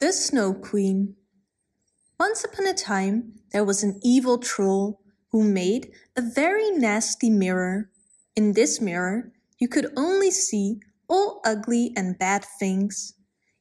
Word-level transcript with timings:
The 0.00 0.12
Snow 0.12 0.54
Queen 0.54 1.16
Once 2.20 2.44
upon 2.44 2.68
a 2.68 2.72
time 2.72 3.32
there 3.50 3.64
was 3.64 3.82
an 3.82 3.98
evil 4.00 4.38
troll 4.38 5.00
who 5.32 5.42
made 5.42 5.90
a 6.16 6.22
very 6.22 6.70
nasty 6.70 7.28
mirror. 7.28 7.90
In 8.36 8.52
this 8.52 8.80
mirror 8.80 9.32
you 9.58 9.66
could 9.66 9.92
only 9.96 10.30
see 10.30 10.78
all 11.08 11.40
ugly 11.44 11.92
and 11.96 12.16
bad 12.16 12.44
things. 12.60 13.14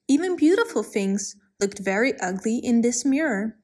Even 0.07 0.35
beautiful 0.35 0.83
things 0.83 1.35
looked 1.59 1.79
very 1.79 2.13
ugly 2.19 2.57
in 2.57 2.81
this 2.81 3.03
mirror. 3.03 3.57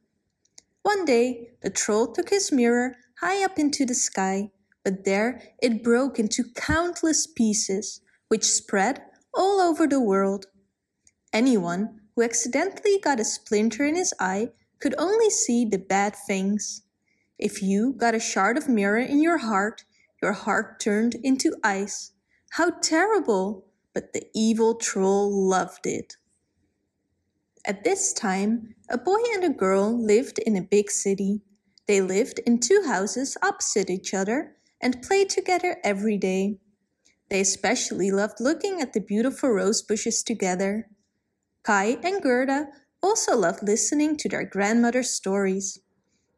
One 0.82 1.06
day 1.06 1.50
the 1.62 1.70
troll 1.70 2.12
took 2.12 2.32
his 2.32 2.52
mirror 2.52 2.96
high 3.20 3.46
up 3.46 3.60
into 3.60 3.86
the 3.86 3.94
sky, 3.94 4.50
but 4.84 5.06
there 5.06 5.44
it 5.62 5.84
broke 5.84 6.18
into 6.18 6.52
countless 6.56 7.28
pieces, 7.28 8.02
which 8.30 8.46
spread 8.46 9.04
all 9.32 9.62
over 9.62 9.86
the 9.86 10.02
world. 10.02 10.48
Anyone 11.32 12.00
who 12.16 12.24
accidentally 12.24 13.00
got 13.00 13.20
a 13.20 13.26
splinter 13.26 13.86
in 13.86 13.96
his 13.96 14.14
eye 14.20 14.50
could 14.80 14.96
only 14.98 15.30
see 15.30 15.66
the 15.66 15.78
bad 15.78 16.16
things. 16.16 16.84
If 17.40 17.62
you 17.62 17.94
got 17.94 18.16
a 18.16 18.20
shard 18.20 18.58
of 18.58 18.70
mirror 18.70 19.00
in 19.00 19.22
your 19.22 19.40
heart, 19.40 19.84
your 20.22 20.34
heart 20.34 20.80
turned 20.80 21.16
into 21.24 21.56
ice. 21.64 22.12
How 22.52 22.70
terrible! 22.82 23.66
But 23.94 24.14
the 24.14 24.28
evil 24.34 24.76
troll 24.76 25.32
loved 25.32 25.86
it. 25.86 26.18
At 27.66 27.84
this 27.84 28.12
time, 28.12 28.76
a 28.90 28.98
boy 28.98 29.20
and 29.34 29.44
a 29.44 29.50
girl 29.50 29.98
lived 29.98 30.40
in 30.40 30.58
a 30.58 30.62
big 30.62 30.92
city. 30.92 31.42
They 31.88 32.02
lived 32.02 32.40
in 32.40 32.60
two 32.60 32.84
houses 32.86 33.38
opposite 33.42 33.90
each 33.90 34.14
other 34.14 34.56
and 34.82 35.02
played 35.02 35.30
together 35.30 35.78
every 35.84 36.18
day. 36.18 36.60
They 37.30 37.40
especially 37.40 38.12
loved 38.12 38.40
looking 38.40 38.82
at 38.82 38.94
the 38.94 39.00
beautiful 39.00 39.50
rose 39.50 39.82
bushes 39.82 40.24
together. 40.24 40.90
Kai 41.64 41.98
and 42.04 42.22
Gerda 42.22 42.68
also 43.02 43.38
loved 43.38 43.64
listening 43.64 44.18
to 44.18 44.30
their 44.30 44.44
grandmother's 44.44 45.12
stories. 45.12 45.80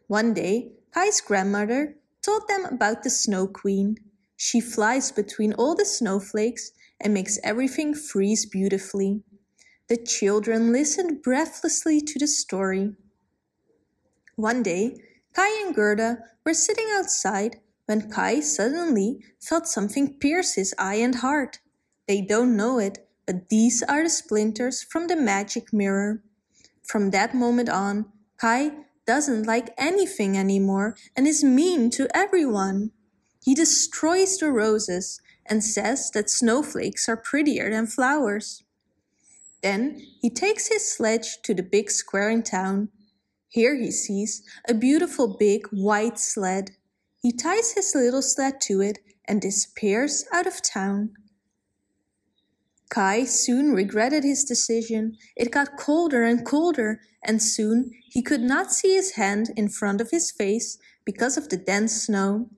One 0.08 0.33
day, 0.33 0.72
Kai's 0.94 1.19
grandmother 1.19 1.95
told 2.22 2.47
them 2.47 2.66
about 2.66 3.03
the 3.03 3.09
Snow 3.09 3.47
Queen. 3.47 3.97
She 4.38 4.61
flies 4.61 5.11
between 5.11 5.53
all 5.53 5.75
the 5.75 5.85
snowflakes 5.85 6.72
and 7.02 7.13
makes 7.13 7.39
everything 7.44 7.94
freeze 7.94 8.45
beautifully. 8.45 9.23
The 9.88 9.97
children 9.97 10.72
listened 10.72 11.22
breathlessly 11.22 12.02
to 12.02 12.19
the 12.19 12.28
story. 12.28 12.94
One 14.35 14.63
day, 14.63 14.97
Kai 15.33 15.63
and 15.66 15.75
Gerda 15.75 16.19
were 16.45 16.53
sitting 16.53 16.88
outside 16.94 17.61
when 17.85 18.09
Kai 18.09 18.39
suddenly 18.39 19.23
felt 19.39 19.67
something 19.67 20.17
pierce 20.19 20.53
his 20.53 20.73
eye 20.78 20.95
and 20.95 21.16
heart. 21.16 21.59
They 22.07 22.22
don't 22.22 22.55
know 22.55 22.80
it, 22.80 23.05
these 23.50 23.81
are 23.84 24.04
the 24.04 24.09
splinters 24.09 24.84
from 24.84 25.08
the 25.08 25.16
magic 25.16 25.73
mirror. 25.73 26.22
From 26.84 27.12
that 27.12 27.34
moment 27.34 27.70
on, 27.70 28.06
Kai 28.38 28.72
doesn't 29.06 29.48
like 29.48 29.73
anything 29.78 30.38
anymore 30.38 30.95
and 31.16 31.28
is 31.28 31.44
mean 31.44 31.90
to 31.92 32.08
everyone. 32.16 32.92
He 33.44 33.53
destroys 33.53 34.38
the 34.38 34.52
roses 34.52 35.22
and 35.46 35.64
says 35.64 36.12
that 36.12 36.30
snowflakes 36.30 37.08
are 37.08 37.18
prettier 37.18 37.70
than 37.70 37.88
flowers. 37.88 38.64
Then 39.62 40.02
he 40.22 40.30
takes 40.30 40.68
his 40.68 40.92
sledge 40.92 41.42
to 41.44 41.53
the 41.53 41.64
big 41.64 41.90
square 41.90 42.30
in 42.30 42.44
town. 42.44 42.90
Here 43.48 43.76
he 43.76 43.92
sees 43.92 44.44
a 44.68 44.73
beautiful 44.73 45.38
big 45.38 45.68
white 45.72 46.20
sled. 46.20 46.72
He 47.22 47.31
ties 47.31 47.73
his 47.73 47.94
little 47.96 48.22
sled 48.22 48.59
to 48.62 48.81
it 48.81 49.00
and 49.28 49.42
disappears 49.42 50.26
out 50.34 50.46
of 50.46 50.62
town. 50.62 51.14
Kai 52.89 53.25
soon 53.25 53.73
regretted 53.73 54.23
his 54.23 54.44
decision. 54.44 55.17
It 55.36 55.52
got 55.52 55.78
colder 55.78 56.23
and 56.23 56.45
colder, 56.45 57.02
and 57.23 57.41
soon 57.41 57.91
he 58.08 58.22
could 58.22 58.41
not 58.41 58.72
see 58.72 58.95
his 58.95 59.11
hand 59.11 59.52
in 59.55 59.69
front 59.69 60.02
of 60.02 60.11
his 60.11 60.31
face 60.31 60.78
because 61.03 61.38
of 61.38 61.50
the 61.50 61.58
dense 61.58 62.03
snow. 62.03 62.50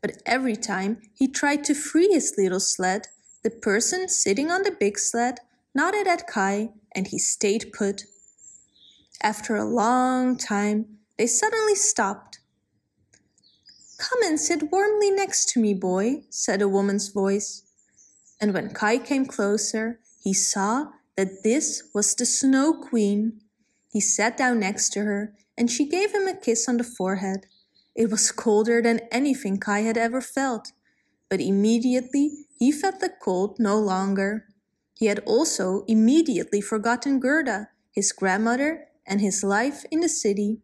But 0.00 0.22
every 0.24 0.56
time 0.56 1.00
he 1.14 1.26
tried 1.26 1.64
to 1.64 1.74
free 1.74 2.08
his 2.08 2.34
little 2.38 2.60
sled, 2.60 3.08
the 3.42 3.50
person 3.50 4.08
sitting 4.08 4.50
on 4.50 4.62
the 4.62 4.76
big 4.78 4.98
sled 4.98 5.40
nodded 5.74 6.06
at 6.06 6.26
Kai, 6.26 6.70
and 6.94 7.08
he 7.08 7.18
stayed 7.18 7.72
put. 7.72 8.04
After 9.22 9.56
a 9.56 9.64
long 9.64 10.36
time, 10.36 10.98
they 11.18 11.26
suddenly 11.26 11.74
stopped. 11.74 12.40
Come 13.98 14.22
and 14.24 14.40
sit 14.40 14.70
warmly 14.70 15.10
next 15.10 15.50
to 15.50 15.60
me, 15.60 15.74
boy, 15.74 16.22
said 16.30 16.62
a 16.62 16.68
woman's 16.68 17.08
voice. 17.08 17.62
And 18.40 18.52
when 18.52 18.70
Kai 18.70 18.98
came 18.98 19.26
closer, 19.26 20.00
he 20.22 20.34
saw 20.34 20.88
that 21.16 21.42
this 21.42 21.84
was 21.94 22.14
the 22.14 22.26
Snow 22.26 22.74
Queen. 22.74 23.40
He 23.90 24.00
sat 24.00 24.36
down 24.36 24.60
next 24.60 24.90
to 24.90 25.00
her, 25.04 25.34
and 25.56 25.70
she 25.70 25.88
gave 25.88 26.12
him 26.12 26.28
a 26.28 26.36
kiss 26.36 26.68
on 26.68 26.76
the 26.76 26.84
forehead. 26.84 27.46
It 27.94 28.10
was 28.10 28.32
colder 28.44 28.82
than 28.82 29.00
anything 29.10 29.58
Kai 29.58 29.80
had 29.80 29.96
ever 29.96 30.20
felt, 30.20 30.72
but 31.28 31.40
immediately 31.40 32.46
he 32.58 32.70
felt 32.70 33.00
the 33.00 33.10
cold 33.22 33.58
no 33.58 33.78
longer. 33.78 34.46
He 34.94 35.06
had 35.06 35.20
also 35.20 35.84
immediately 35.86 36.60
forgotten 36.60 37.20
Gerda, 37.20 37.68
his 37.90 38.12
grandmother, 38.12 38.88
and 39.06 39.20
his 39.20 39.42
life 39.42 39.84
in 39.90 40.00
the 40.00 40.08
city. 40.08 40.58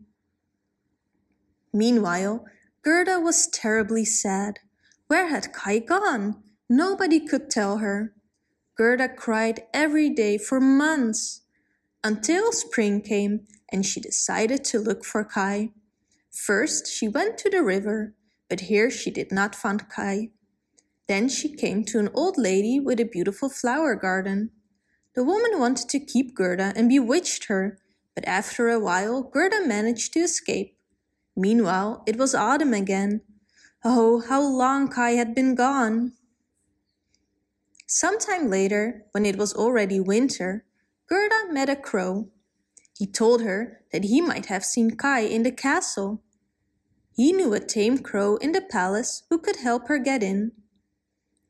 Meanwhile, 1.72 2.44
Gerda 2.82 3.20
was 3.20 3.46
terribly 3.46 4.04
sad. 4.04 4.58
Where 5.06 5.28
had 5.28 5.52
Kai 5.52 5.78
gone? 5.78 6.42
Nobody 6.74 7.20
could 7.20 7.50
tell 7.50 7.78
her. 7.84 8.14
Gerda 8.78 9.10
cried 9.10 9.64
every 9.74 10.08
day 10.08 10.38
for 10.38 10.58
months, 10.58 11.42
until 12.02 12.50
spring 12.50 13.02
came 13.02 13.46
and 13.70 13.84
she 13.84 14.00
decided 14.00 14.64
to 14.64 14.78
look 14.78 15.04
for 15.04 15.22
Kai. 15.22 15.72
First, 16.30 16.86
she 16.90 17.08
went 17.08 17.36
to 17.36 17.50
the 17.50 17.62
river, 17.62 18.14
but 18.48 18.72
here 18.72 18.90
she 18.90 19.10
did 19.10 19.30
not 19.30 19.54
find 19.54 19.86
Kai. 19.90 20.30
Then 21.08 21.28
she 21.28 21.54
came 21.54 21.84
to 21.84 21.98
an 21.98 22.08
old 22.14 22.38
lady 22.38 22.80
with 22.80 22.98
a 23.00 23.04
beautiful 23.04 23.50
flower 23.50 23.94
garden. 23.94 24.48
The 25.14 25.24
woman 25.24 25.58
wanted 25.58 25.90
to 25.90 26.00
keep 26.00 26.34
Gerda 26.34 26.72
and 26.74 26.88
bewitched 26.88 27.48
her, 27.48 27.76
but 28.14 28.26
after 28.26 28.70
a 28.70 28.80
while 28.80 29.22
Gerda 29.22 29.66
managed 29.66 30.14
to 30.14 30.20
escape. 30.20 30.74
Meanwhile, 31.36 32.02
it 32.06 32.16
was 32.16 32.34
autumn 32.34 32.72
again. 32.72 33.20
Oh, 33.84 34.22
how 34.26 34.40
long 34.40 34.88
Kai 34.88 35.10
had 35.10 35.34
been 35.34 35.54
gone! 35.54 36.14
Some 37.94 38.18
time 38.18 38.48
later, 38.48 39.04
when 39.10 39.26
it 39.26 39.36
was 39.36 39.52
already 39.52 40.00
winter, 40.00 40.64
Gerda 41.10 41.52
met 41.52 41.68
a 41.68 41.76
crow. 41.76 42.30
He 42.96 43.06
told 43.06 43.42
her 43.42 43.82
that 43.92 44.04
he 44.04 44.22
might 44.22 44.46
have 44.46 44.64
seen 44.64 44.96
Kai 44.96 45.20
in 45.20 45.42
the 45.42 45.52
castle. 45.52 46.22
He 47.14 47.34
knew 47.34 47.52
a 47.52 47.60
tame 47.60 47.98
crow 47.98 48.36
in 48.36 48.52
the 48.52 48.62
palace 48.62 49.24
who 49.28 49.38
could 49.38 49.56
help 49.56 49.88
her 49.88 49.98
get 49.98 50.22
in. 50.22 50.52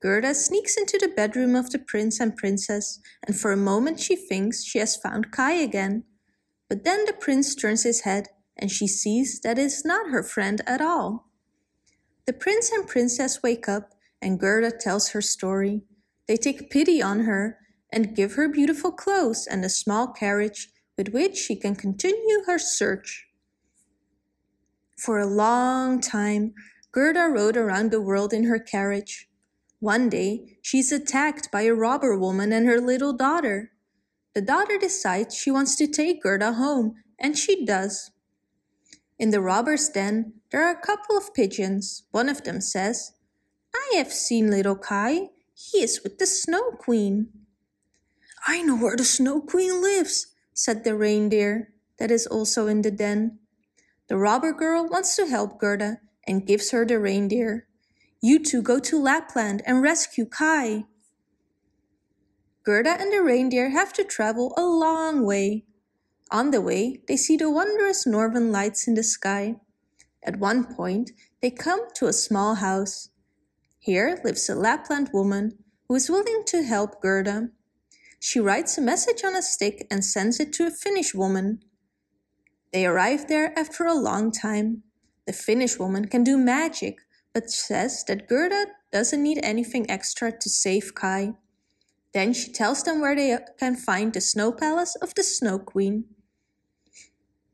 Gerda 0.00 0.34
sneaks 0.34 0.76
into 0.76 0.98
the 0.98 1.14
bedroom 1.14 1.54
of 1.54 1.70
the 1.70 1.78
prince 1.78 2.18
and 2.18 2.36
princess, 2.36 2.98
and 3.24 3.38
for 3.38 3.52
a 3.52 3.56
moment 3.56 4.00
she 4.00 4.16
thinks 4.16 4.64
she 4.64 4.80
has 4.80 4.96
found 4.96 5.30
Kai 5.30 5.52
again. 5.52 6.02
But 6.68 6.82
then 6.82 7.04
the 7.04 7.12
prince 7.12 7.54
turns 7.54 7.84
his 7.84 8.00
head, 8.00 8.30
and 8.56 8.68
she 8.68 8.88
sees 8.88 9.40
that 9.42 9.60
it 9.60 9.66
is 9.66 9.84
not 9.84 10.10
her 10.10 10.24
friend 10.24 10.60
at 10.66 10.80
all. 10.80 11.28
The 12.26 12.32
prince 12.32 12.72
and 12.72 12.88
princess 12.88 13.44
wake 13.44 13.68
up, 13.68 13.92
and 14.20 14.40
Gerda 14.40 14.72
tells 14.72 15.10
her 15.10 15.22
story. 15.22 15.82
They 16.28 16.36
take 16.36 16.70
pity 16.70 17.02
on 17.02 17.20
her 17.20 17.58
and 17.92 18.16
give 18.16 18.34
her 18.34 18.48
beautiful 18.48 18.92
clothes 18.92 19.46
and 19.46 19.64
a 19.64 19.68
small 19.68 20.08
carriage 20.08 20.68
with 20.96 21.08
which 21.08 21.36
she 21.36 21.56
can 21.56 21.74
continue 21.74 22.44
her 22.46 22.58
search. 22.58 23.26
For 24.96 25.18
a 25.18 25.26
long 25.26 26.00
time, 26.00 26.54
Gerda 26.92 27.28
rode 27.28 27.56
around 27.56 27.90
the 27.90 28.00
world 28.00 28.32
in 28.32 28.44
her 28.44 28.58
carriage. 28.58 29.28
One 29.80 30.08
day, 30.08 30.58
she's 30.62 30.92
attacked 30.92 31.50
by 31.50 31.62
a 31.62 31.74
robber 31.74 32.16
woman 32.16 32.52
and 32.52 32.66
her 32.66 32.80
little 32.80 33.12
daughter. 33.12 33.72
The 34.34 34.42
daughter 34.42 34.78
decides 34.78 35.34
she 35.34 35.50
wants 35.50 35.74
to 35.76 35.86
take 35.86 36.22
Gerda 36.22 36.52
home, 36.52 36.94
and 37.18 37.36
she 37.36 37.64
does. 37.64 38.12
In 39.18 39.30
the 39.30 39.40
robber's 39.40 39.88
den, 39.88 40.34
there 40.50 40.62
are 40.66 40.72
a 40.72 40.80
couple 40.80 41.16
of 41.16 41.34
pigeons. 41.34 42.04
One 42.10 42.28
of 42.28 42.44
them 42.44 42.60
says, 42.60 43.12
I 43.74 43.96
have 43.96 44.12
seen 44.12 44.50
little 44.50 44.76
Kai. 44.76 45.30
He 45.70 45.82
is 45.82 46.02
with 46.02 46.18
the 46.18 46.26
Snow 46.26 46.72
Queen. 46.72 47.28
I 48.46 48.62
know 48.62 48.76
where 48.76 48.96
the 48.96 49.04
Snow 49.04 49.40
Queen 49.40 49.80
lives, 49.80 50.26
said 50.52 50.82
the 50.82 50.96
reindeer 50.96 51.72
that 51.98 52.10
is 52.10 52.26
also 52.26 52.66
in 52.66 52.82
the 52.82 52.90
den. 52.90 53.38
The 54.08 54.16
robber 54.16 54.52
girl 54.52 54.88
wants 54.88 55.14
to 55.16 55.26
help 55.26 55.60
Gerda 55.60 56.00
and 56.26 56.46
gives 56.46 56.72
her 56.72 56.84
the 56.84 56.98
reindeer. 56.98 57.68
You 58.20 58.40
two 58.40 58.60
go 58.60 58.80
to 58.80 59.00
Lapland 59.00 59.62
and 59.64 59.82
rescue 59.82 60.26
Kai. 60.26 60.84
Gerda 62.64 63.00
and 63.00 63.12
the 63.12 63.22
reindeer 63.22 63.70
have 63.70 63.92
to 63.94 64.04
travel 64.04 64.54
a 64.56 64.66
long 64.66 65.24
way. 65.24 65.64
On 66.32 66.50
the 66.50 66.60
way, 66.60 67.02
they 67.06 67.16
see 67.16 67.36
the 67.36 67.50
wondrous 67.50 68.04
northern 68.04 68.50
lights 68.50 68.88
in 68.88 68.94
the 68.94 69.04
sky. 69.04 69.60
At 70.24 70.40
one 70.40 70.74
point, 70.74 71.12
they 71.40 71.50
come 71.50 71.86
to 71.94 72.08
a 72.08 72.12
small 72.12 72.56
house. 72.56 73.10
Here 73.82 74.20
lives 74.22 74.48
a 74.48 74.54
Lapland 74.54 75.10
woman 75.12 75.58
who 75.88 75.96
is 75.96 76.08
willing 76.08 76.44
to 76.46 76.62
help 76.62 77.02
Gerda. 77.02 77.48
She 78.20 78.38
writes 78.38 78.78
a 78.78 78.80
message 78.80 79.24
on 79.24 79.34
a 79.34 79.42
stick 79.42 79.88
and 79.90 80.04
sends 80.04 80.38
it 80.38 80.52
to 80.52 80.68
a 80.68 80.70
Finnish 80.70 81.16
woman. 81.16 81.64
They 82.72 82.86
arrive 82.86 83.26
there 83.26 83.52
after 83.58 83.84
a 83.84 83.94
long 83.94 84.30
time. 84.30 84.84
The 85.26 85.32
Finnish 85.32 85.80
woman 85.80 86.06
can 86.06 86.22
do 86.22 86.38
magic, 86.38 86.98
but 87.32 87.50
says 87.50 88.04
that 88.06 88.28
Gerda 88.28 88.66
doesn't 88.92 89.20
need 89.20 89.40
anything 89.42 89.90
extra 89.90 90.30
to 90.30 90.48
save 90.48 90.94
Kai. 90.94 91.32
Then 92.14 92.34
she 92.34 92.52
tells 92.52 92.84
them 92.84 93.00
where 93.00 93.16
they 93.16 93.36
can 93.58 93.74
find 93.74 94.12
the 94.12 94.20
snow 94.20 94.52
palace 94.52 94.94
of 94.94 95.12
the 95.16 95.24
Snow 95.24 95.58
Queen. 95.58 96.04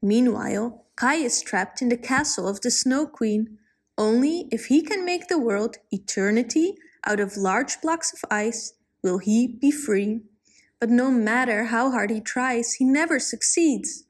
Meanwhile, 0.02 0.84
Kai 0.94 1.14
is 1.14 1.40
trapped 1.40 1.80
in 1.80 1.88
the 1.88 1.96
castle 1.96 2.46
of 2.46 2.60
the 2.60 2.70
Snow 2.70 3.06
Queen. 3.06 3.56
Only 3.98 4.46
if 4.52 4.66
he 4.66 4.80
can 4.80 5.04
make 5.04 5.26
the 5.26 5.40
world 5.40 5.78
eternity 5.90 6.76
out 7.04 7.18
of 7.18 7.36
large 7.36 7.80
blocks 7.80 8.12
of 8.12 8.24
ice 8.30 8.74
will 9.02 9.18
he 9.18 9.48
be 9.48 9.72
free. 9.72 10.20
But 10.78 10.88
no 10.88 11.10
matter 11.10 11.64
how 11.64 11.90
hard 11.90 12.10
he 12.10 12.20
tries, 12.20 12.74
he 12.74 12.84
never 12.84 13.18
succeeds. 13.18 14.04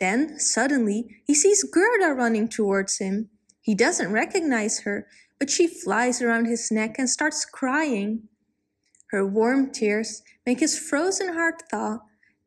Then, 0.00 0.40
suddenly, 0.40 1.22
he 1.24 1.34
sees 1.34 1.62
Gerda 1.62 2.12
running 2.14 2.48
towards 2.48 2.98
him. 2.98 3.30
He 3.62 3.76
doesn't 3.76 4.12
recognize 4.12 4.80
her, 4.80 5.06
but 5.38 5.50
she 5.50 5.68
flies 5.68 6.20
around 6.20 6.46
his 6.46 6.70
neck 6.72 6.96
and 6.98 7.08
starts 7.08 7.44
crying. 7.44 8.28
Her 9.12 9.24
warm 9.24 9.70
tears 9.70 10.22
make 10.44 10.58
his 10.58 10.78
frozen 10.78 11.34
heart 11.34 11.62
thaw 11.70 12.00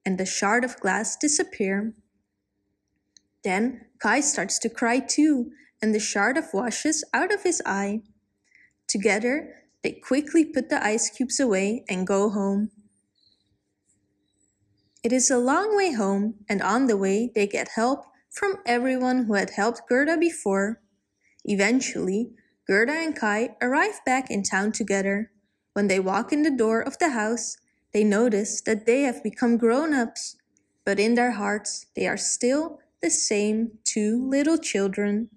and 0.06 0.17
the 0.17 0.25
shard 0.25 0.65
of 0.65 0.79
glass 0.79 1.15
disappear. 1.15 1.94
Then 3.44 3.85
Kai 4.00 4.19
starts 4.19 4.59
to 4.59 4.69
cry 4.69 5.00
too, 5.00 5.51
and 5.81 5.93
the 5.93 5.99
shard 5.99 6.37
of 6.37 6.53
washes 6.53 7.03
out 7.13 7.33
of 7.33 7.43
his 7.43 7.61
eye. 7.65 8.01
Together, 8.87 9.55
they 9.83 9.91
quickly 9.91 10.43
put 10.43 10.69
the 10.69 10.83
ice 10.83 11.09
cubes 11.09 11.39
away 11.39 11.83
and 11.87 12.07
go 12.07 12.29
home. 12.29 12.71
It 15.03 15.13
is 15.13 15.31
a 15.31 15.37
long 15.37 15.77
way 15.77 15.93
home, 15.93 16.35
and 16.49 16.61
on 16.61 16.87
the 16.87 16.97
way 16.97 17.31
they 17.33 17.47
get 17.47 17.69
help 17.75 18.05
from 18.29 18.57
everyone 18.65 19.25
who 19.25 19.35
had 19.35 19.51
helped 19.51 19.87
Gerda 19.87 20.17
before. 20.17 20.81
Eventually, 21.45 22.31
Gerda 22.67 22.91
and 22.91 23.15
Kai 23.15 23.55
arrive 23.61 24.01
back 24.05 24.29
in 24.29 24.43
town 24.43 24.73
together. 24.73 25.31
When 25.73 25.87
they 25.87 25.99
walk 25.99 26.33
in 26.33 26.43
the 26.43 26.51
door 26.51 26.81
of 26.81 26.99
the 26.99 27.11
house, 27.11 27.57
they 27.93 28.03
notice 28.03 28.61
that 28.61 28.85
they 28.85 29.03
have 29.03 29.23
become 29.23 29.57
grown-ups, 29.57 30.35
but 30.83 30.99
in 30.99 31.15
their 31.15 31.31
hearts 31.31 31.85
they 31.95 32.05
are 32.05 32.17
still 32.17 32.79
the 33.01 33.09
same 33.09 33.79
two 33.83 34.27
little 34.29 34.57
children. 34.57 35.29